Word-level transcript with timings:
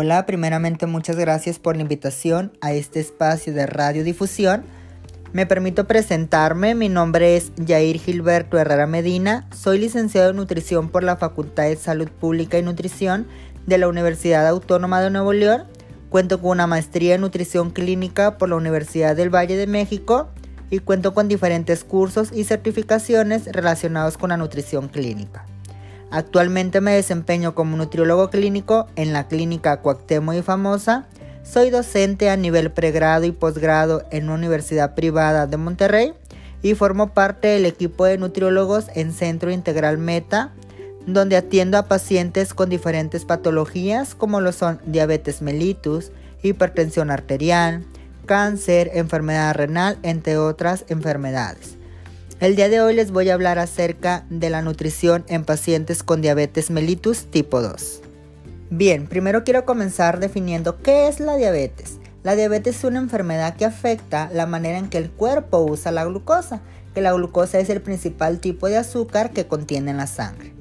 Hola, 0.00 0.26
primeramente 0.26 0.86
muchas 0.86 1.16
gracias 1.16 1.58
por 1.58 1.74
la 1.74 1.82
invitación 1.82 2.52
a 2.60 2.72
este 2.72 3.00
espacio 3.00 3.52
de 3.52 3.66
radiodifusión. 3.66 4.62
Me 5.32 5.44
permito 5.44 5.88
presentarme, 5.88 6.76
mi 6.76 6.88
nombre 6.88 7.36
es 7.36 7.50
Jair 7.66 7.98
Gilberto 7.98 8.58
Herrera 8.58 8.86
Medina, 8.86 9.48
soy 9.52 9.80
licenciado 9.80 10.30
en 10.30 10.36
nutrición 10.36 10.88
por 10.88 11.02
la 11.02 11.16
Facultad 11.16 11.64
de 11.64 11.74
Salud 11.74 12.08
Pública 12.10 12.56
y 12.56 12.62
Nutrición 12.62 13.26
de 13.66 13.76
la 13.76 13.88
Universidad 13.88 14.46
Autónoma 14.46 15.00
de 15.00 15.10
Nuevo 15.10 15.32
León, 15.32 15.64
cuento 16.10 16.40
con 16.40 16.52
una 16.52 16.68
maestría 16.68 17.16
en 17.16 17.22
nutrición 17.22 17.70
clínica 17.70 18.38
por 18.38 18.50
la 18.50 18.54
Universidad 18.54 19.16
del 19.16 19.34
Valle 19.34 19.56
de 19.56 19.66
México 19.66 20.28
y 20.70 20.78
cuento 20.78 21.12
con 21.12 21.26
diferentes 21.26 21.82
cursos 21.82 22.30
y 22.32 22.44
certificaciones 22.44 23.46
relacionados 23.46 24.16
con 24.16 24.28
la 24.28 24.36
nutrición 24.36 24.86
clínica. 24.86 25.44
Actualmente 26.10 26.80
me 26.80 26.92
desempeño 26.92 27.54
como 27.54 27.76
nutriólogo 27.76 28.30
clínico 28.30 28.86
en 28.96 29.12
la 29.12 29.28
clínica 29.28 29.82
Cuauhtémoc 29.82 30.36
y 30.36 30.42
Famosa. 30.42 31.06
Soy 31.42 31.70
docente 31.70 32.30
a 32.30 32.36
nivel 32.36 32.70
pregrado 32.70 33.24
y 33.26 33.32
posgrado 33.32 34.04
en 34.10 34.24
una 34.24 34.34
universidad 34.34 34.94
privada 34.94 35.46
de 35.46 35.56
Monterrey 35.58 36.14
y 36.62 36.74
formo 36.74 37.12
parte 37.12 37.48
del 37.48 37.66
equipo 37.66 38.04
de 38.06 38.18
nutriólogos 38.18 38.86
en 38.94 39.12
Centro 39.12 39.50
Integral 39.50 39.98
Meta, 39.98 40.52
donde 41.06 41.36
atiendo 41.36 41.78
a 41.78 41.88
pacientes 41.88 42.54
con 42.54 42.68
diferentes 42.68 43.24
patologías 43.24 44.14
como 44.14 44.40
lo 44.40 44.52
son 44.52 44.80
diabetes 44.86 45.42
mellitus, 45.42 46.10
hipertensión 46.42 47.10
arterial, 47.10 47.84
cáncer, 48.26 48.90
enfermedad 48.94 49.54
renal, 49.54 49.98
entre 50.02 50.36
otras 50.36 50.84
enfermedades. 50.88 51.77
El 52.40 52.54
día 52.54 52.68
de 52.68 52.80
hoy 52.80 52.94
les 52.94 53.10
voy 53.10 53.30
a 53.30 53.34
hablar 53.34 53.58
acerca 53.58 54.24
de 54.30 54.48
la 54.48 54.62
nutrición 54.62 55.24
en 55.26 55.44
pacientes 55.44 56.04
con 56.04 56.22
diabetes 56.22 56.70
mellitus 56.70 57.24
tipo 57.24 57.60
2. 57.60 58.00
Bien, 58.70 59.08
primero 59.08 59.42
quiero 59.42 59.64
comenzar 59.64 60.20
definiendo 60.20 60.80
qué 60.80 61.08
es 61.08 61.18
la 61.18 61.34
diabetes. 61.34 61.98
La 62.22 62.36
diabetes 62.36 62.76
es 62.76 62.84
una 62.84 63.00
enfermedad 63.00 63.56
que 63.56 63.64
afecta 63.64 64.30
la 64.32 64.46
manera 64.46 64.78
en 64.78 64.88
que 64.88 64.98
el 64.98 65.10
cuerpo 65.10 65.58
usa 65.58 65.90
la 65.90 66.04
glucosa, 66.04 66.60
que 66.94 67.00
la 67.00 67.12
glucosa 67.12 67.58
es 67.58 67.70
el 67.70 67.82
principal 67.82 68.38
tipo 68.38 68.68
de 68.68 68.76
azúcar 68.76 69.32
que 69.32 69.48
contiene 69.48 69.92
la 69.92 70.06
sangre. 70.06 70.52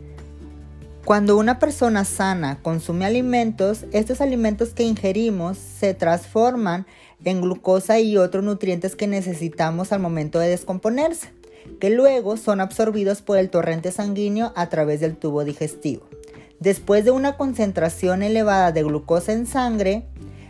Cuando 1.06 1.38
una 1.38 1.60
persona 1.60 2.06
sana 2.06 2.58
consume 2.64 3.06
alimentos, 3.06 3.86
estos 3.92 4.20
alimentos 4.20 4.70
que 4.70 4.82
ingerimos 4.82 5.60
se 5.60 5.94
transforman 5.94 6.88
en 7.23 7.40
glucosa 7.40 8.00
y 8.00 8.18
otros 8.18 8.44
nutrientes 8.44 8.96
que 8.96 9.06
necesitamos 9.06 9.92
al 9.92 10.00
momento 10.00 10.40
de 10.40 10.50
descomponerse 10.50 11.37
que 11.80 11.90
luego 11.90 12.38
son 12.38 12.62
absorbidos 12.62 13.22
por 13.22 13.38
el 13.38 13.50
torrente 13.50 13.92
sanguíneo 13.92 14.54
a 14.56 14.70
través 14.70 15.00
del 15.00 15.16
tubo 15.16 15.44
digestivo. 15.44 16.04
Después 16.60 17.06
de 17.06 17.12
una 17.12 17.38
concentración 17.38 18.23
elevada 18.23 18.72
de 18.72 18.84
glucosa 18.84 19.34
en 19.34 19.46
sangre, 19.46 20.06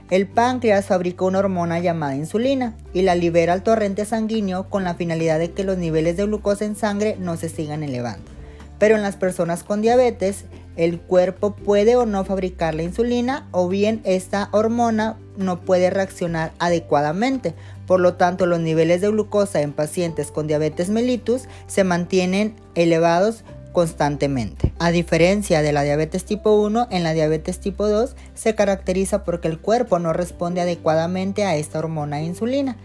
el 0.09 0.25
páncreas 0.25 0.85
fabrica 0.85 1.25
una 1.25 1.39
hormona 1.39 1.79
llamada 1.79 2.15
insulina 2.15 2.77
y 2.93 3.01
la 3.01 3.15
libera 3.15 3.51
al 3.51 3.63
torrente 3.63 4.05
sanguíneo 4.05 4.69
con 4.69 4.85
la 4.85 4.95
finalidad 4.95 5.37
de 5.37 5.51
que 5.51 5.65
los 5.65 5.77
niveles 5.77 6.15
de 6.15 6.25
glucosa 6.25 6.63
en 6.63 6.77
sangre 6.77 7.17
no 7.19 7.35
se 7.35 7.49
sigan 7.49 7.83
elevando. 7.83 8.31
Pero 8.79 8.95
en 8.95 9.01
las 9.01 9.17
personas 9.17 9.63
con 9.63 9.81
diabetes, 9.81 10.45
el 10.77 10.99
cuerpo 11.01 11.55
puede 11.55 11.95
o 11.95 12.05
no 12.05 12.23
fabricar 12.23 12.73
la 12.75 12.83
insulina 12.83 13.47
o 13.51 13.67
bien 13.67 13.99
esta 14.05 14.47
hormona 14.51 15.17
no 15.35 15.59
puede 15.61 15.89
reaccionar 15.89 16.53
adecuadamente, 16.59 17.53
por 17.87 18.01
lo 18.01 18.15
tanto, 18.15 18.45
los 18.45 18.59
niveles 18.59 18.99
de 18.99 19.07
glucosa 19.07 19.61
en 19.61 19.71
pacientes 19.71 20.29
con 20.29 20.45
diabetes 20.45 20.89
mellitus 20.89 21.43
se 21.67 21.85
mantienen 21.85 22.53
elevados 22.75 23.45
constantemente. 23.71 24.73
A 24.77 24.91
diferencia 24.91 25.61
de 25.61 25.71
la 25.71 25.83
diabetes 25.83 26.25
tipo 26.25 26.51
1, 26.61 26.89
en 26.91 27.03
la 27.03 27.13
diabetes 27.13 27.59
tipo 27.59 27.87
2 27.87 28.15
se 28.35 28.55
caracteriza 28.55 29.23
porque 29.23 29.47
el 29.47 29.59
cuerpo 29.59 29.99
no 29.99 30.11
responde 30.11 30.59
adecuadamente 30.59 31.45
a 31.45 31.55
esta 31.55 31.79
hormona 31.79 32.21
insulina 32.21 32.75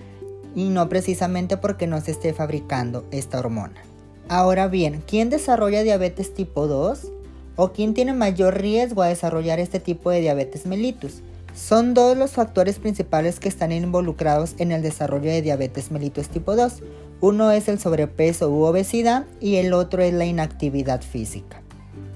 y 0.55 0.69
no 0.69 0.89
precisamente 0.89 1.57
porque 1.57 1.89
no 1.89 2.01
se 2.01 2.13
esté 2.13 2.33
fabricando 2.33 3.05
esta 3.11 3.41
hormona. 3.41 3.83
Ahora 4.29 4.69
bien, 4.69 5.03
¿quién 5.05 5.31
desarrolla 5.31 5.83
diabetes 5.83 6.33
tipo 6.33 6.69
2? 6.69 7.11
¿O 7.57 7.73
quién 7.73 7.93
tiene 7.93 8.13
mayor 8.13 8.61
riesgo 8.61 9.03
a 9.03 9.09
desarrollar 9.09 9.59
este 9.59 9.81
tipo 9.81 10.11
de 10.11 10.21
diabetes 10.21 10.65
mellitus? 10.65 11.23
Son 11.55 11.93
dos 11.93 12.17
los 12.17 12.31
factores 12.31 12.79
principales 12.79 13.39
que 13.39 13.49
están 13.49 13.73
involucrados 13.73 14.55
en 14.59 14.73
el 14.73 14.81
desarrollo 14.81 15.31
de 15.31 15.43
diabetes 15.43 15.91
mellitus 15.91 16.29
tipo 16.29 16.57
2. 16.57 16.83
Uno 17.21 17.51
es 17.53 17.69
el 17.69 17.79
sobrepeso 17.79 18.51
u 18.51 18.63
obesidad 18.63 19.27
y 19.39 19.57
el 19.57 19.75
otro 19.75 20.03
es 20.03 20.15
la 20.15 20.25
inactividad 20.25 21.03
física. 21.03 21.61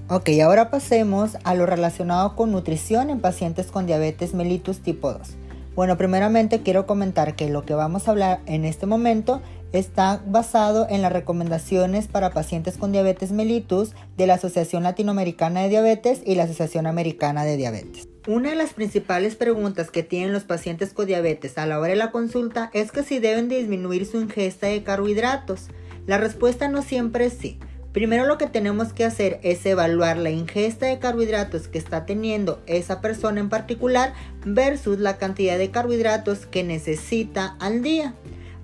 Ok, 0.08 0.30
ahora 0.42 0.70
pasemos 0.70 1.36
a 1.44 1.54
lo 1.54 1.66
relacionado 1.66 2.34
con 2.34 2.50
nutrición 2.50 3.10
en 3.10 3.20
pacientes 3.20 3.66
con 3.66 3.86
diabetes 3.86 4.32
mellitus 4.32 4.80
tipo 4.80 5.12
2. 5.12 5.36
Bueno, 5.74 5.98
primeramente 5.98 6.62
quiero 6.62 6.86
comentar 6.86 7.36
que 7.36 7.50
lo 7.50 7.66
que 7.66 7.74
vamos 7.74 8.08
a 8.08 8.12
hablar 8.12 8.40
en 8.46 8.64
este 8.64 8.86
momento 8.86 9.42
está 9.72 10.22
basado 10.26 10.86
en 10.88 11.02
las 11.02 11.12
recomendaciones 11.12 12.06
para 12.06 12.30
pacientes 12.30 12.78
con 12.78 12.92
diabetes 12.92 13.32
mellitus 13.32 13.92
de 14.16 14.26
la 14.26 14.34
Asociación 14.34 14.84
Latinoamericana 14.84 15.60
de 15.60 15.68
Diabetes 15.68 16.22
y 16.24 16.36
la 16.36 16.44
Asociación 16.44 16.86
Americana 16.86 17.44
de 17.44 17.58
Diabetes. 17.58 18.08
Una 18.26 18.50
de 18.50 18.56
las 18.56 18.72
principales 18.72 19.36
preguntas 19.36 19.92
que 19.92 20.02
tienen 20.02 20.32
los 20.32 20.42
pacientes 20.42 20.92
con 20.92 21.06
diabetes 21.06 21.58
a 21.58 21.66
la 21.66 21.78
hora 21.78 21.90
de 21.90 21.96
la 21.96 22.10
consulta 22.10 22.70
es 22.74 22.90
que 22.90 23.04
si 23.04 23.20
deben 23.20 23.48
disminuir 23.48 24.04
su 24.04 24.20
ingesta 24.20 24.66
de 24.66 24.82
carbohidratos. 24.82 25.68
La 26.08 26.18
respuesta 26.18 26.66
no 26.66 26.82
siempre 26.82 27.26
es 27.26 27.34
sí. 27.34 27.60
Primero 27.92 28.26
lo 28.26 28.36
que 28.36 28.48
tenemos 28.48 28.92
que 28.92 29.04
hacer 29.04 29.38
es 29.44 29.64
evaluar 29.64 30.16
la 30.16 30.30
ingesta 30.30 30.86
de 30.86 30.98
carbohidratos 30.98 31.68
que 31.68 31.78
está 31.78 32.04
teniendo 32.04 32.60
esa 32.66 33.00
persona 33.00 33.38
en 33.38 33.48
particular 33.48 34.12
versus 34.44 34.98
la 34.98 35.18
cantidad 35.18 35.56
de 35.56 35.70
carbohidratos 35.70 36.46
que 36.46 36.64
necesita 36.64 37.56
al 37.60 37.80
día 37.80 38.12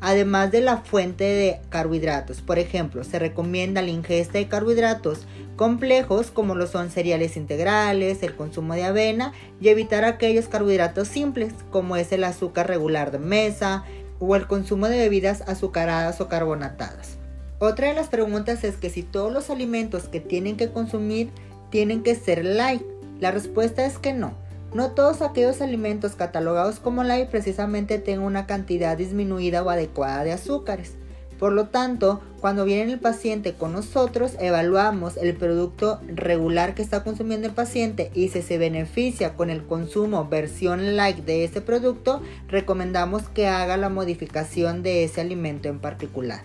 además 0.03 0.51
de 0.51 0.61
la 0.61 0.79
fuente 0.79 1.25
de 1.25 1.61
carbohidratos. 1.71 2.43
Por 2.43 2.59
ejemplo, 2.59 3.05
se 3.05 3.19
recomienda 3.19 3.81
la 3.81 3.89
ingesta 3.89 4.37
de 4.37 4.49
carbohidratos 4.49 5.27
complejos 5.57 6.31
como 6.31 6.55
lo 6.55 6.67
son 6.67 6.91
cereales 6.91 7.37
integrales, 7.37 8.23
el 8.23 8.35
consumo 8.35 8.75
de 8.75 8.85
avena 8.85 9.33
y 9.61 9.69
evitar 9.69 10.05
aquellos 10.05 10.49
carbohidratos 10.49 11.09
simples 11.09 11.55
como 11.71 11.97
es 11.97 12.13
el 12.13 12.25
azúcar 12.25 12.67
regular 12.67 13.13
de 13.13 13.21
mesa 13.21 13.85
o 14.19 14.37
el 14.37 14.47
consumo 14.47 14.89
de 14.89 14.99
bebidas 14.99 15.43
azucaradas 15.43 16.21
o 16.21 16.29
carbonatadas. 16.29 17.17
Otra 17.61 17.89
de 17.89 17.95
las 17.95 18.09
preguntas 18.09 18.65
es 18.65 18.77
que 18.77 18.91
si 18.91 19.05
todos 19.05 19.33
los 19.33 19.51
alimentos 19.51 20.09
que 20.09 20.21
tienen 20.21 20.57
que 20.57 20.71
consumir 20.71 21.31
tienen 21.71 22.03
que 22.03 22.15
ser 22.15 22.45
light. 22.45 22.83
La 23.19 23.31
respuesta 23.31 23.87
es 23.87 23.99
que 23.99 24.13
no. 24.13 24.35
No 24.75 24.93
todos 24.93 25.21
aquellos 25.21 25.61
alimentos 25.61 26.15
catalogados 26.15 26.81
como 26.81 27.05
light 27.05 27.29
precisamente 27.29 27.99
tengan 27.99 28.25
una 28.25 28.47
cantidad 28.47 28.97
disminuida 28.97 29.63
o 29.63 29.69
adecuada 29.69 30.25
de 30.25 30.33
azúcares. 30.33 30.93
Por 31.39 31.53
lo 31.53 31.67
tanto, 31.67 32.21
cuando 32.41 32.65
viene 32.65 32.93
el 32.93 33.01
paciente 33.01 33.53
con 33.53 33.73
nosotros, 33.73 34.37
evaluamos 34.39 35.17
el 35.17 35.35
producto 35.35 36.01
regular 36.07 36.75
que 36.75 36.83
está 36.83 37.03
consumiendo 37.03 37.49
el 37.49 37.53
paciente 37.53 38.13
y 38.15 38.29
si 38.29 38.43
se 38.43 38.59
beneficia 38.59 39.35
con 39.35 39.51
el 39.51 39.65
consumo 39.65 40.29
versión 40.29 40.97
light 40.97 41.19
de 41.19 41.45
ese 41.45 41.61
producto, 41.61 42.23
recomendamos 42.49 43.29
que 43.29 43.49
haga 43.49 43.77
la 43.77 43.89
modificación 43.89 44.85
de 44.85 45.03
ese 45.03 45.21
alimento 45.21 45.69
en 45.69 45.81
particular. 45.81 46.43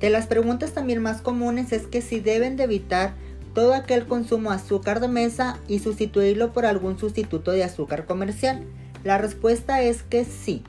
De 0.00 0.10
las 0.10 0.26
preguntas 0.26 0.72
también 0.72 1.02
más 1.02 1.20
comunes 1.20 1.72
es 1.72 1.86
que 1.86 2.00
si 2.00 2.18
deben 2.18 2.56
de 2.56 2.64
evitar 2.64 3.12
todo 3.56 3.72
aquel 3.72 4.06
consumo 4.06 4.50
azúcar 4.50 5.00
de 5.00 5.08
mesa 5.08 5.58
y 5.66 5.78
sustituirlo 5.78 6.52
por 6.52 6.66
algún 6.66 6.98
sustituto 6.98 7.52
de 7.52 7.64
azúcar 7.64 8.04
comercial? 8.04 8.62
La 9.02 9.16
respuesta 9.16 9.80
es 9.80 10.02
que 10.02 10.26
sí. 10.26 10.62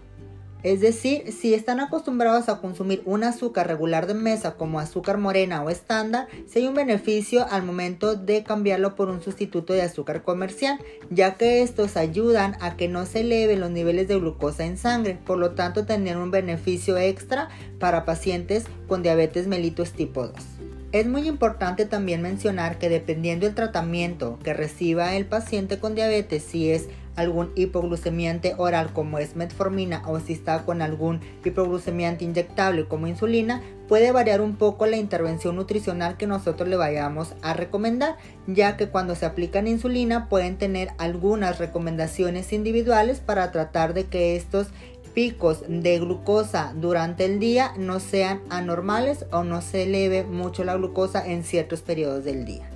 Es 0.64 0.80
decir, 0.80 1.34
si 1.34 1.54
están 1.54 1.82
acostumbrados 1.82 2.48
a 2.48 2.62
consumir 2.62 3.04
un 3.04 3.26
azúcar 3.26 3.68
regular 3.68 4.08
de 4.08 4.14
mesa 4.14 4.56
como 4.56 4.80
azúcar 4.80 5.18
morena 5.18 5.62
o 5.64 5.70
estándar, 5.70 6.30
si 6.48 6.60
hay 6.60 6.68
un 6.68 6.76
beneficio 6.76 7.46
al 7.50 7.64
momento 7.64 8.16
de 8.16 8.44
cambiarlo 8.44 8.96
por 8.96 9.10
un 9.10 9.22
sustituto 9.22 9.74
de 9.74 9.82
azúcar 9.82 10.24
comercial, 10.24 10.80
ya 11.10 11.36
que 11.36 11.64
estos 11.64 11.98
ayudan 11.98 12.56
a 12.62 12.78
que 12.78 12.88
no 12.88 13.06
se 13.06 13.20
eleven 13.20 13.60
los 13.60 13.70
niveles 13.70 14.08
de 14.08 14.16
glucosa 14.18 14.66
en 14.66 14.78
sangre, 14.78 15.20
por 15.26 15.38
lo 15.38 15.52
tanto 15.52 15.86
tener 15.86 16.16
un 16.16 16.32
beneficio 16.32 16.98
extra 16.98 17.50
para 17.80 18.06
pacientes 18.06 18.64
con 18.88 19.04
diabetes 19.04 19.46
mellitus 19.48 19.92
tipo 19.92 20.28
2. 20.28 20.57
Es 20.98 21.06
muy 21.06 21.28
importante 21.28 21.86
también 21.86 22.24
mencionar 22.24 22.80
que 22.80 22.90
dependiendo 22.90 23.46
del 23.46 23.54
tratamiento 23.54 24.40
que 24.44 24.56
reciba 24.56 25.16
el 25.16 25.28
paciente 25.28 25.78
con 25.78 25.94
diabetes, 25.94 26.42
si 26.42 26.72
es 26.72 26.88
algún 27.16 27.52
hipoglucemiante 27.54 28.56
oral 28.58 28.92
como 28.94 29.20
es 29.20 29.36
metformina 29.36 30.02
o 30.08 30.20
si 30.20 30.34
está 30.34 30.66
con 30.66 30.82
algún 30.82 31.20
hipoglucemiante 31.46 32.26
inyectable 32.26 32.88
como 32.88 33.06
insulina, 33.06 33.62
puede 33.88 34.12
variar 34.12 34.42
un 34.42 34.56
poco 34.56 34.88
la 34.88 34.98
intervención 34.98 35.56
nutricional 35.56 36.18
que 36.18 36.26
nosotros 36.26 36.68
le 36.68 36.78
vayamos 36.78 37.36
a 37.44 37.54
recomendar, 37.54 38.18
ya 38.48 38.76
que 38.76 38.90
cuando 38.90 39.14
se 39.14 39.28
aplican 39.28 39.68
insulina 39.68 40.30
pueden 40.30 40.58
tener 40.58 40.90
algunas 40.98 41.60
recomendaciones 41.60 42.52
individuales 42.54 43.20
para 43.20 43.52
tratar 43.52 43.94
de 43.94 44.06
que 44.06 44.36
estos 44.36 44.70
picos 45.18 45.64
de 45.68 45.98
glucosa 45.98 46.76
durante 46.76 47.26
el 47.26 47.40
día 47.40 47.74
no 47.76 48.00
sean 48.00 48.40
anormales 48.52 49.26
o 49.32 49.44
no 49.44 49.64
se 49.64 49.82
eleve 49.82 50.24
mucho 50.24 50.64
la 50.64 50.76
glucosa 50.76 51.26
en 51.26 51.44
ciertos 51.44 51.82
periodos 51.82 52.24
del 52.24 52.46
día. 52.46 52.70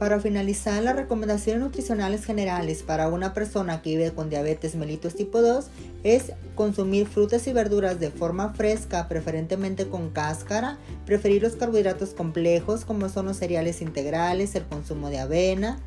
Para 0.00 0.18
finalizar, 0.18 0.82
las 0.82 0.96
recomendaciones 0.96 1.62
nutricionales 1.62 2.24
generales 2.24 2.82
para 2.82 3.06
una 3.06 3.34
persona 3.34 3.82
que 3.82 3.90
vive 3.90 4.10
con 4.10 4.28
diabetes 4.28 4.74
mellitus 4.74 5.14
tipo 5.14 5.40
2 5.40 5.66
es 6.02 6.32
consumir 6.56 7.06
frutas 7.06 7.46
y 7.46 7.52
verduras 7.52 8.00
de 8.00 8.10
forma 8.10 8.52
fresca, 8.52 9.06
preferentemente 9.06 9.86
con 9.86 10.10
cáscara, 10.10 10.78
preferir 11.04 11.40
los 11.40 11.54
carbohidratos 11.54 12.14
complejos 12.14 12.84
como 12.84 13.08
son 13.08 13.26
los 13.26 13.36
cereales 13.36 13.80
integrales, 13.80 14.56
el 14.56 14.64
consumo 14.64 15.08
de 15.08 15.20
avena, 15.20 15.78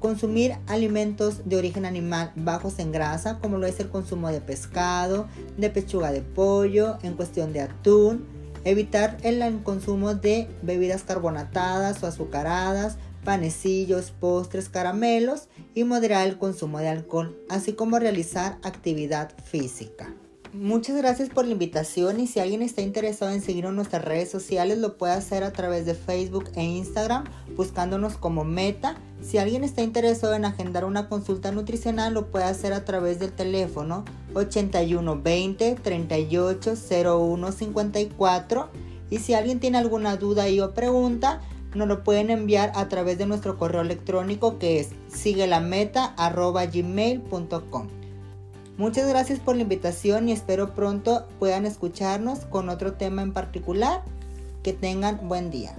consumir 0.00 0.56
alimentos 0.66 1.48
de 1.48 1.56
origen 1.56 1.84
animal 1.84 2.32
bajos 2.36 2.78
en 2.78 2.92
grasa 2.92 3.38
como 3.40 3.58
lo 3.58 3.66
es 3.66 3.80
el 3.80 3.88
consumo 3.88 4.30
de 4.30 4.40
pescado, 4.40 5.26
de 5.56 5.70
pechuga 5.70 6.12
de 6.12 6.22
pollo, 6.22 6.98
en 7.02 7.14
cuestión 7.14 7.52
de 7.52 7.62
atún, 7.62 8.26
evitar 8.64 9.16
el 9.22 9.62
consumo 9.62 10.14
de 10.14 10.48
bebidas 10.62 11.02
carbonatadas 11.02 12.02
o 12.02 12.06
azucaradas, 12.06 12.96
panecillos, 13.24 14.10
postres, 14.10 14.68
caramelos 14.68 15.48
y 15.74 15.84
moderar 15.84 16.26
el 16.26 16.38
consumo 16.38 16.78
de 16.78 16.88
alcohol, 16.88 17.36
así 17.48 17.72
como 17.72 17.98
realizar 17.98 18.58
actividad 18.62 19.32
física. 19.44 20.14
Muchas 20.54 20.96
gracias 20.96 21.28
por 21.28 21.44
la 21.44 21.52
invitación 21.52 22.20
y 22.20 22.26
si 22.26 22.40
alguien 22.40 22.62
está 22.62 22.80
interesado 22.80 23.32
en 23.32 23.42
seguirnos 23.42 23.68
en 23.70 23.76
nuestras 23.76 24.02
redes 24.02 24.30
sociales 24.30 24.78
lo 24.78 24.96
puede 24.96 25.12
hacer 25.12 25.44
a 25.44 25.52
través 25.52 25.84
de 25.84 25.94
Facebook 25.94 26.48
e 26.54 26.64
Instagram 26.64 27.24
buscándonos 27.54 28.16
como 28.16 28.44
Meta. 28.44 28.96
Si 29.20 29.36
alguien 29.36 29.62
está 29.62 29.82
interesado 29.82 30.32
en 30.32 30.46
agendar 30.46 30.86
una 30.86 31.10
consulta 31.10 31.52
nutricional 31.52 32.14
lo 32.14 32.30
puede 32.30 32.46
hacer 32.46 32.72
a 32.72 32.86
través 32.86 33.18
del 33.18 33.32
teléfono 33.32 34.06
8120 34.32 35.74
38 35.82 36.74
01 37.04 37.52
54 37.52 38.70
y 39.10 39.18
si 39.18 39.34
alguien 39.34 39.60
tiene 39.60 39.76
alguna 39.76 40.16
duda 40.16 40.48
y 40.48 40.60
o 40.60 40.72
pregunta 40.72 41.42
nos 41.74 41.88
lo 41.88 42.02
pueden 42.02 42.30
enviar 42.30 42.72
a 42.74 42.88
través 42.88 43.18
de 43.18 43.26
nuestro 43.26 43.58
correo 43.58 43.82
electrónico 43.82 44.58
que 44.58 44.80
es 44.80 44.92
siguelameta.gmail.com. 45.08 48.07
Muchas 48.78 49.08
gracias 49.08 49.40
por 49.40 49.56
la 49.56 49.62
invitación 49.62 50.28
y 50.28 50.32
espero 50.32 50.72
pronto 50.72 51.26
puedan 51.40 51.66
escucharnos 51.66 52.46
con 52.46 52.68
otro 52.68 52.92
tema 52.92 53.22
en 53.22 53.32
particular. 53.32 54.02
Que 54.62 54.72
tengan 54.72 55.26
buen 55.26 55.50
día. 55.50 55.76